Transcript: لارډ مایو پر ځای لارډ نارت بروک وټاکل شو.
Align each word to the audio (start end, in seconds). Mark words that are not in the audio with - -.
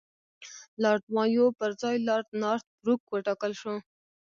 لارډ 0.81 1.03
مایو 1.15 1.45
پر 1.59 1.69
ځای 1.81 1.95
لارډ 2.07 2.27
نارت 2.41 2.65
بروک 2.81 3.01
وټاکل 3.13 3.51
شو. 3.61 3.75